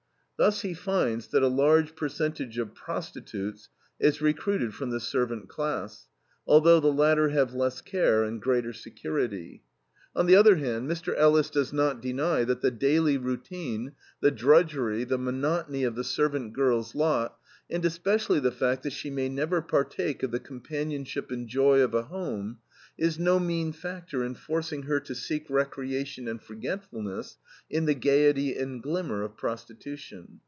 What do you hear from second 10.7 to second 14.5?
Mr. Ellis does not deny that the daily routine, the